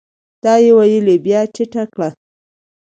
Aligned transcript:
دا 0.43 0.53
يې 0.63 0.71
ويلې 0.77 1.15
بيا 1.25 1.41
ټيټه 1.53 1.83
کړه؟ 1.93 2.09